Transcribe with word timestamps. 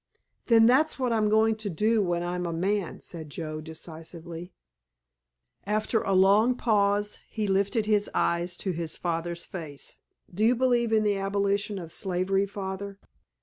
"Then 0.47 0.65
that's 0.65 0.97
what 0.97 1.13
I'm 1.13 1.29
going 1.29 1.55
to 1.57 1.69
do 1.69 2.01
when 2.01 2.23
I'm 2.23 2.47
a 2.47 2.51
man," 2.51 3.01
said 3.01 3.29
Joe 3.29 3.61
decisively. 3.61 4.51
After 5.63 6.01
a 6.01 6.13
long 6.15 6.55
pause 6.55 7.19
he 7.29 7.45
lifted 7.45 7.85
his 7.85 8.09
eyes 8.11 8.57
to 8.65 8.71
his 8.71 8.97
father's 8.97 9.45
face. 9.45 9.97
"Do 10.33 10.43
you 10.43 10.55
believe 10.55 10.91
in 10.91 11.03
the 11.03 11.17
abolition 11.17 11.77
of 11.77 11.91
slavery, 11.91 12.47
Father?" 12.47 12.97